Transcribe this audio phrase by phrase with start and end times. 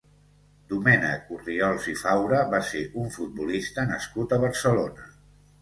[0.71, 5.11] Domènec Orriols i Faura va ser un futbolista nascut a Barcelona.